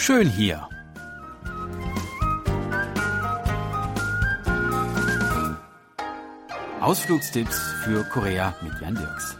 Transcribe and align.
Schön 0.00 0.30
hier. 0.30 0.66
Ausflugstipps 6.80 7.60
für 7.84 8.02
Korea 8.04 8.54
mit 8.62 8.72
Jan 8.80 8.94
Dirks. 8.94 9.36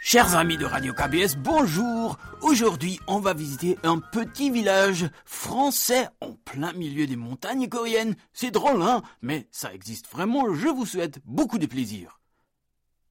Chers 0.00 0.34
amis 0.34 0.56
de 0.56 0.64
Radio 0.64 0.94
KBS, 0.94 1.36
bonjour. 1.36 2.16
Aujourd'hui, 2.40 2.98
on 3.06 3.20
va 3.20 3.34
visiter 3.34 3.78
un 3.82 3.98
petit 3.98 4.50
village 4.50 5.10
français 5.26 6.08
en 6.22 6.32
plein 6.46 6.72
milieu 6.72 7.06
des 7.06 7.16
montagnes 7.16 7.68
coréennes. 7.68 8.16
C'est 8.32 8.50
drôle, 8.50 8.80
hein 8.80 9.02
Mais 9.20 9.46
ça 9.50 9.74
existe 9.74 10.10
vraiment. 10.10 10.54
Je 10.54 10.68
vous 10.68 10.86
souhaite 10.86 11.20
beaucoup 11.26 11.58
de 11.58 11.66
plaisir. 11.66 12.18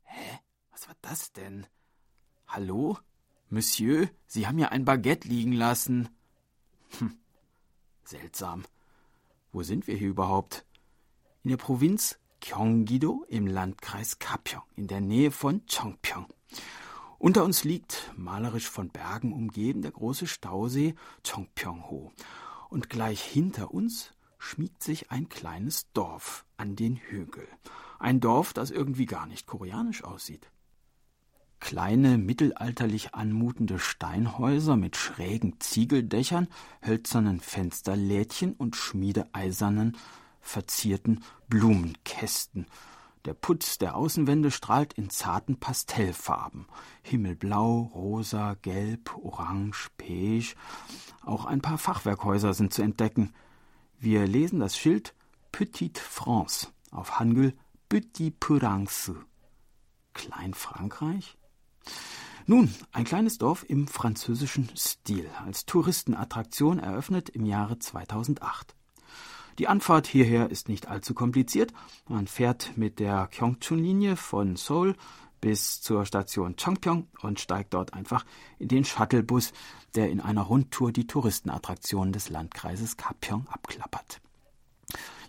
Hä? 0.07 0.48
Was 0.79 0.87
war 0.87 0.95
das 1.01 1.33
denn? 1.33 1.67
Hallo? 2.47 2.97
Monsieur, 3.49 4.09
Sie 4.27 4.47
haben 4.47 4.59
ja 4.59 4.69
ein 4.69 4.85
Baguette 4.85 5.27
liegen 5.27 5.51
lassen. 5.51 6.07
Hm. 6.99 7.19
Seltsam. 8.05 8.63
Wo 9.51 9.61
sind 9.61 9.87
wir 9.87 9.97
hier 9.97 10.07
überhaupt? 10.07 10.65
In 11.43 11.49
der 11.49 11.57
Provinz 11.57 12.17
Gyeonggi-do 12.39 13.25
im 13.27 13.45
Landkreis 13.45 14.19
Kapyong, 14.19 14.63
in 14.77 14.87
der 14.87 15.01
Nähe 15.01 15.31
von 15.31 15.65
Chongpyong. 15.65 16.27
Unter 17.17 17.43
uns 17.43 17.65
liegt, 17.65 18.13
malerisch 18.15 18.69
von 18.69 18.87
Bergen 18.87 19.33
umgeben, 19.33 19.81
der 19.81 19.91
große 19.91 20.27
Stausee 20.27 20.95
Chongpyongho. 21.27 22.13
Und 22.69 22.89
gleich 22.89 23.21
hinter 23.21 23.73
uns 23.73 24.13
schmiegt 24.37 24.81
sich 24.81 25.11
ein 25.11 25.27
kleines 25.27 25.91
Dorf 25.91 26.45
an 26.55 26.77
den 26.77 26.95
Hügel. 26.95 27.49
Ein 27.99 28.21
Dorf, 28.21 28.53
das 28.53 28.71
irgendwie 28.71 29.07
gar 29.07 29.25
nicht 29.25 29.45
koreanisch 29.45 30.05
aussieht. 30.05 30.49
Kleine, 31.59 32.17
mittelalterlich 32.17 33.13
anmutende 33.13 33.79
Steinhäuser 33.79 34.75
mit 34.75 34.95
schrägen 34.95 35.59
Ziegeldächern, 35.59 36.47
hölzernen 36.85 37.39
Fensterlädchen 37.39 38.53
und 38.53 38.75
schmiedeeisernen, 38.75 39.97
verzierten 40.41 41.23
Blumenkästen 41.49 42.65
der 43.25 43.33
Putz 43.33 43.77
der 43.77 43.95
Außenwände 43.95 44.49
strahlt 44.49 44.93
in 44.93 45.09
zarten 45.09 45.59
Pastellfarben. 45.59 46.67
Himmelblau, 47.03 47.91
rosa, 47.93 48.55
gelb, 48.61 49.15
orange, 49.17 49.89
beige. 49.97 50.55
Auch 51.23 51.45
ein 51.45 51.61
paar 51.61 51.77
Fachwerkhäuser 51.77 52.53
sind 52.53 52.73
zu 52.73 52.81
entdecken. 52.81 53.33
Wir 53.99 54.25
lesen 54.25 54.59
das 54.59 54.77
Schild 54.77 55.13
Petite 55.51 55.99
France, 56.01 56.69
auf 56.91 57.19
Hangul 57.19 57.53
Petit 57.89 58.39
Purangse. 58.39 59.15
Klein 60.13 60.53
Frankreich? 60.53 61.37
Nun, 62.49 62.73
ein 62.93 63.03
kleines 63.03 63.37
Dorf 63.37 63.63
im 63.67 63.87
französischen 63.87 64.71
Stil, 64.75 65.29
als 65.45 65.67
Touristenattraktion 65.67 66.79
eröffnet 66.79 67.29
im 67.29 67.45
Jahre 67.45 67.77
2008. 67.77 68.73
Die 69.59 69.67
Anfahrt 69.67 70.07
hierher 70.07 70.49
ist 70.49 70.67
nicht 70.67 70.87
allzu 70.87 71.13
kompliziert. 71.13 71.73
Man 72.07 72.25
fährt 72.25 72.75
mit 72.75 72.97
der 72.97 73.27
Kyongchun-Linie 73.27 74.15
von 74.15 74.55
Seoul 74.55 74.95
bis 75.39 75.81
zur 75.81 76.07
Station 76.07 76.55
Chongpyong 76.55 77.05
und 77.21 77.39
steigt 77.39 77.75
dort 77.75 77.93
einfach 77.93 78.25
in 78.57 78.67
den 78.67 78.83
Shuttlebus, 78.83 79.53
der 79.93 80.09
in 80.09 80.19
einer 80.19 80.41
Rundtour 80.41 80.91
die 80.91 81.05
Touristenattraktionen 81.05 82.13
des 82.13 82.29
Landkreises 82.29 82.97
Kapyong 82.97 83.47
abklappert. 83.47 84.21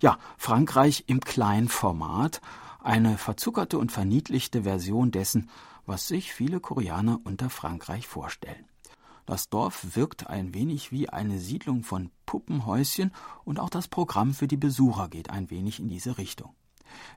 Ja, 0.01 0.19
Frankreich 0.39 1.05
im 1.07 1.21
Kleinformat, 1.21 2.41
eine 2.83 3.19
verzuckerte 3.19 3.77
und 3.77 3.93
verniedlichte 3.93 4.63
Version 4.63 5.11
dessen, 5.11 5.51
was 5.87 6.09
sich 6.09 6.33
viele 6.33 6.61
Koreaner 6.61 7.21
unter 7.25 7.51
Frankreich 7.51 8.07
vorstellen. 8.07 8.67
Das 9.27 9.49
Dorf 9.49 9.95
wirkt 9.95 10.29
ein 10.29 10.55
wenig 10.55 10.91
wie 10.91 11.09
eine 11.09 11.39
Siedlung 11.39 11.85
von 11.85 12.11
Puppenhäuschen 12.27 13.13
und 13.45 13.61
auch 13.61 13.71
das 13.71 13.87
Programm 13.87 14.35
für 14.35 14.49
die 14.49 14.57
Besucher 14.57 15.09
geht 15.09 15.31
ein 15.31 15.51
wenig 15.51 15.79
in 15.79 15.89
diese 15.89 16.19
Richtung. 16.19 16.55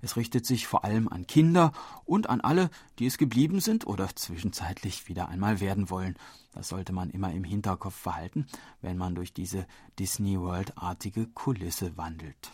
Es 0.02 0.16
richtet 0.16 0.46
sich 0.46 0.68
vor 0.68 0.84
allem 0.84 1.08
an 1.08 1.26
Kinder 1.28 1.72
und 2.06 2.30
an 2.30 2.42
alle, 2.42 2.70
die 3.00 3.06
es 3.06 3.18
geblieben 3.18 3.60
sind 3.60 3.88
oder 3.88 4.16
zwischenzeitlich 4.16 5.08
wieder 5.08 5.30
einmal 5.30 5.60
werden 5.60 5.90
wollen. 5.90 6.16
Das 6.52 6.70
sollte 6.70 6.94
man 6.94 7.10
immer 7.10 7.32
im 7.32 7.44
Hinterkopf 7.44 8.04
behalten, 8.04 8.46
wenn 8.82 8.98
man 8.98 9.16
durch 9.16 9.34
diese 9.34 9.66
Disney 9.98 10.40
World-artige 10.40 11.28
Kulisse 11.28 11.98
wandelt. 11.98 12.52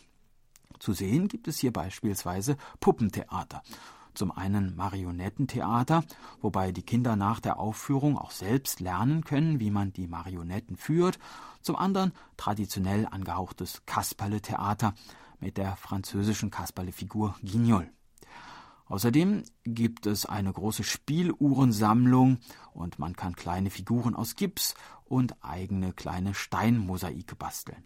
Zu 0.79 0.93
sehen 0.93 1.27
gibt 1.27 1.47
es 1.47 1.59
hier 1.59 1.73
beispielsweise 1.73 2.55
Puppentheater. 2.79 3.61
Zum 4.13 4.31
einen 4.31 4.75
Marionettentheater, 4.75 6.03
wobei 6.41 6.71
die 6.71 6.81
Kinder 6.81 7.15
nach 7.15 7.39
der 7.39 7.59
Aufführung 7.59 8.17
auch 8.17 8.31
selbst 8.31 8.79
lernen 8.79 9.23
können, 9.23 9.59
wie 9.59 9.71
man 9.71 9.93
die 9.93 10.07
Marionetten 10.07 10.77
führt. 10.77 11.19
Zum 11.61 11.75
anderen 11.75 12.11
traditionell 12.37 13.07
angehauchtes 13.09 13.83
Kasperle-Theater 13.85 14.93
mit 15.39 15.57
der 15.57 15.75
französischen 15.75 16.51
Kasperle-Figur 16.51 17.35
Guignol. 17.41 17.89
Außerdem 18.85 19.43
gibt 19.63 20.07
es 20.07 20.25
eine 20.25 20.51
große 20.51 20.83
Spieluhrensammlung 20.83 22.39
und 22.73 22.97
man 22.97 23.15
kann 23.15 23.35
kleine 23.35 23.69
Figuren 23.69 24.15
aus 24.15 24.35
Gips 24.35 24.73
und 25.05 25.43
eigene 25.43 25.93
kleine 25.93 26.33
Steinmosaike 26.33 27.35
basteln. 27.35 27.83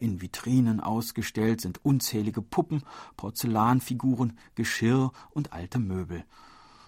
In 0.00 0.20
Vitrinen 0.20 0.80
ausgestellt 0.80 1.60
sind 1.60 1.84
unzählige 1.84 2.42
Puppen, 2.42 2.82
Porzellanfiguren, 3.16 4.38
Geschirr 4.54 5.12
und 5.30 5.52
alte 5.52 5.78
Möbel. 5.78 6.24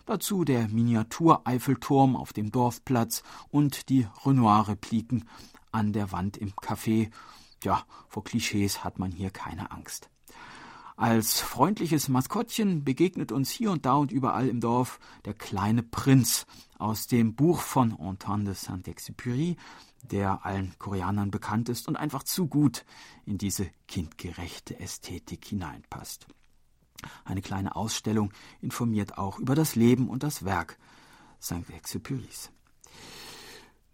Dazu 0.06 0.44
der 0.44 0.69
Miniatur-Eiffelturm 0.69 2.16
auf 2.16 2.33
dem 2.33 2.53
Dorfplatz 2.53 3.22
und 3.50 3.89
die 3.89 4.06
Renoir-Repliken 4.25 5.25
an 5.72 5.93
der 5.93 6.12
Wand 6.12 6.37
im 6.37 6.53
Café. 6.53 7.11
Ja, 7.62 7.84
vor 8.09 8.25
Klischees 8.25 8.84
hat 8.84 8.99
man 8.99 9.11
hier 9.11 9.31
keine 9.31 9.71
Angst. 9.71 10.11
Als 10.99 11.43
freundliches 11.43 12.09
Maskottchen 12.09 12.83
begegnet 12.83 13.31
uns 13.31 13.51
hier 13.51 13.71
und 13.71 13.84
da 13.84 13.97
und 13.97 14.12
überall 14.12 14.49
im 14.49 14.62
Dorf 14.62 14.99
der 15.27 15.34
kleine 15.34 15.83
Prinz 15.83 16.47
aus 16.79 17.07
dem 17.07 17.34
Buch 17.34 17.61
von 17.61 17.93
Antoine 18.01 18.45
de 18.45 18.55
Saint-Exupéry, 18.55 19.57
der 20.03 20.47
allen 20.47 20.75
Koreanern 20.79 21.31
bekannt 21.31 21.69
ist 21.69 21.87
und 21.87 21.97
einfach 21.97 22.23
zu 22.23 22.47
gut 22.47 22.87
in 23.27 23.37
diese 23.37 23.69
kindgerechte 23.87 24.81
Ästhetik 24.81 25.45
hineinpasst. 25.45 26.29
Eine 27.27 27.43
kleine 27.43 27.77
Ausstellung 27.77 28.33
informiert 28.63 29.19
auch 29.19 29.39
über 29.39 29.55
das 29.55 29.75
Leben 29.77 30.09
und 30.09 30.23
das 30.23 30.47
Werk 30.47 30.78
Saint-Exupérys. 31.41 32.49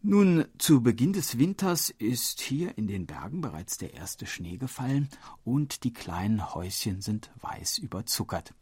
Nun, 0.04 0.46
zu 0.58 0.82
Beginn 0.82 1.12
des 1.12 1.38
Winters 1.38 1.90
ist 1.90 2.40
hier 2.40 2.76
in 2.76 2.88
den 2.88 3.06
Bergen 3.06 3.40
bereits 3.40 3.78
der 3.78 3.94
erste 3.94 4.26
Schnee 4.26 4.56
gefallen 4.56 5.08
und 5.44 5.84
die 5.84 5.92
kleinen 5.92 6.54
Häuschen 6.56 7.00
sind 7.00 7.30
weiß 7.40 7.78
überzuckert. 7.78 8.52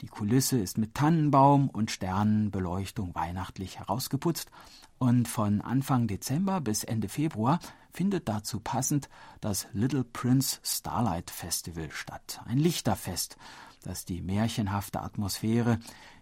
Die 0.00 0.06
Kulisse 0.08 0.58
ist 0.58 0.78
mit 0.78 0.94
Tannenbaum 0.94 1.68
und 1.68 1.90
Sternenbeleuchtung 1.90 3.14
weihnachtlich 3.14 3.78
herausgeputzt 3.78 4.50
und 4.98 5.28
von 5.28 5.60
Anfang 5.60 6.06
Dezember 6.06 6.60
bis 6.60 6.84
Ende 6.84 7.08
Februar 7.08 7.58
findet 7.90 8.28
dazu 8.28 8.60
passend 8.60 9.08
das 9.40 9.66
Little 9.72 10.04
Prince 10.04 10.60
Starlight 10.62 11.30
Festival 11.30 11.90
statt. 11.90 12.40
Ein 12.46 12.58
Lichterfest, 12.58 13.36
das 13.82 14.04
die 14.04 14.20
märchenhafte 14.20 15.00
Atmosphäre, 15.00 15.78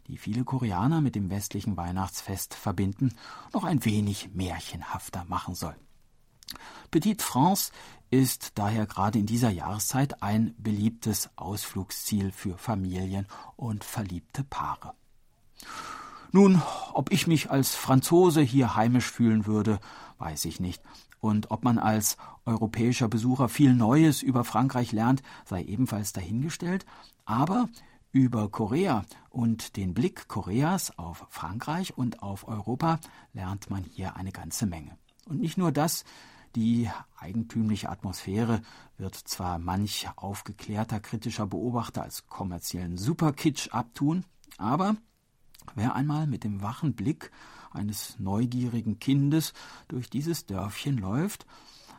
die 0.07 0.17
viele 0.17 0.45
Koreaner 0.45 1.01
mit 1.01 1.15
dem 1.15 1.31
westlichen 1.31 1.77
Weihnachtsfest 1.77 2.55
verbinden, 2.55 3.15
noch 3.53 3.65
ein 3.65 3.85
wenig 3.85 4.31
märchenhafter 4.33 5.25
machen 5.27 5.55
soll. 5.55 5.77
Petite 6.91 7.23
France 7.23 7.71
ist 8.11 8.53
daher 8.55 8.87
gerade 8.87 9.19
in 9.19 9.27
dieser 9.27 9.51
Jahreszeit 9.51 10.23
ein 10.23 10.55
beliebtes 10.59 11.29
Ausflugsziel 11.37 12.33
für 12.33 12.57
Familien 12.57 13.27
und 13.57 13.85
verliebte 13.85 14.45
Paare. 14.45 14.95
Nun, 16.33 16.63
ob 16.93 17.11
ich 17.13 17.27
mich 17.27 17.51
als 17.51 17.75
Franzose 17.75 18.41
hier 18.41 18.75
heimisch 18.77 19.11
fühlen 19.11 19.47
würde, 19.47 19.81
weiß 20.19 20.45
ich 20.47 20.61
nicht. 20.61 20.83
Und 21.21 21.51
ob 21.51 21.65
man 21.65 21.79
als 21.79 22.17
europäischer 22.45 23.09
Besucher 23.09 23.49
viel 23.49 23.75
Neues 23.75 24.23
über 24.23 24.45
Frankreich 24.45 24.93
lernt, 24.93 25.23
sei 25.45 25.63
ebenfalls 25.65 26.13
dahingestellt. 26.13 26.87
Aber 27.25 27.69
über 28.13 28.49
Korea 28.51 29.05
und 29.31 29.77
den 29.77 29.95
Blick 29.95 30.29
Koreas 30.29 30.97
auf 30.99 31.27
Frankreich 31.29 31.97
und 31.97 32.23
auf 32.23 32.47
Europa 32.47 33.01
lernt 33.33 33.69
man 33.71 33.85
hier 33.85 34.17
eine 34.17 34.33
ganze 34.33 34.67
Menge. 34.67 34.97
Und 35.27 35.41
nicht 35.41 35.59
nur 35.59 35.73
das, 35.73 36.05
die 36.57 36.91
eigentümliche 37.17 37.89
Atmosphäre 37.89 38.63
wird 38.97 39.15
zwar 39.15 39.59
manch 39.59 40.09
aufgeklärter 40.17 41.01
kritischer 41.01 41.47
Beobachter 41.47 42.03
als 42.03 42.27
kommerziellen 42.27 42.97
Superkitsch 42.97 43.69
abtun, 43.71 44.25
aber 44.57 44.97
wer 45.75 45.95
einmal 45.95 46.27
mit 46.27 46.45
dem 46.45 46.63
wachen 46.63 46.95
Blick 46.95 47.31
eines 47.71 48.19
neugierigen 48.19 48.99
Kindes 48.99 49.53
durch 49.89 50.11
dieses 50.11 50.47
Dörfchen 50.47 50.99
läuft, 50.99 51.47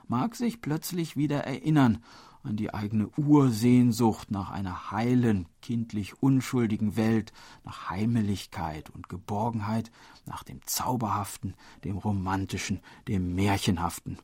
mag 0.07 0.35
sich 0.35 0.61
plötzlich 0.61 1.15
wieder 1.15 1.45
erinnern 1.45 2.03
an 2.43 2.55
die 2.55 2.73
eigene 2.73 3.09
Ursehnsucht 3.17 4.31
nach 4.31 4.49
einer 4.49 4.91
heilen, 4.91 5.47
kindlich 5.61 6.21
unschuldigen 6.23 6.95
Welt, 6.95 7.33
nach 7.65 7.89
Heimeligkeit 7.89 8.89
und 8.89 9.09
Geborgenheit, 9.09 9.91
nach 10.25 10.43
dem 10.43 10.65
Zauberhaften, 10.65 11.53
dem 11.83 11.97
Romantischen, 11.97 12.79
dem 13.07 13.35
Märchenhaften. 13.35 14.17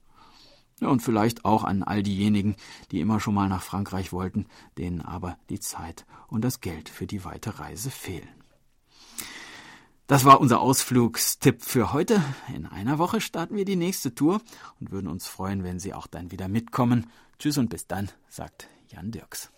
Ja, 0.81 0.89
und 0.89 1.01
vielleicht 1.01 1.45
auch 1.45 1.63
an 1.63 1.83
all 1.83 2.04
diejenigen, 2.04 2.56
die 2.92 3.00
immer 3.00 3.19
schon 3.19 3.33
mal 3.33 3.48
nach 3.48 3.63
Frankreich 3.63 4.12
wollten, 4.12 4.45
denen 4.77 5.01
aber 5.01 5.38
die 5.50 5.60
Zeit 5.60 6.06
und 6.27 6.44
das 6.44 6.60
Geld 6.60 6.89
für 6.89 7.07
die 7.07 7.24
weite 7.24 7.60
Reise 7.60 7.89
fehlen. 7.89 8.27
Das 10.07 10.24
war 10.24 10.39
unser 10.39 10.60
Ausflugstipp 10.60 11.63
für 11.63 11.92
heute. 11.92 12.22
In 12.54 12.68
einer 12.68 13.00
Woche 13.00 13.22
starten 13.22 13.56
wir 13.56 13.66
die 13.66 13.75
nächste 13.75 14.13
Tour 14.13 14.39
und 14.80 14.92
würden 14.92 15.07
uns 15.07 15.27
freuen, 15.27 15.63
wenn 15.63 15.80
Sie 15.80 15.95
auch 15.95 16.06
dann 16.06 16.30
wieder 16.31 16.48
mitkommen. 16.48 17.07
Tschüss 17.39 17.57
und 17.57 17.69
bis 17.69 17.88
dann, 17.88 18.12
sagt 18.30 18.68
Jan 18.89 19.12
Dirks. 19.12 19.50